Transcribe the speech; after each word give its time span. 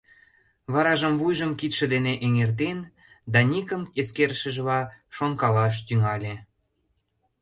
Варажым 0.73 1.13
вуйжым 1.19 1.51
кидше 1.59 1.85
дене 1.93 2.13
эҥертен, 2.25 2.79
Даникым 3.33 3.81
эскерышыжла, 3.99 4.79
шонкалаш 5.15 5.75
тӱҥале. 5.87 6.33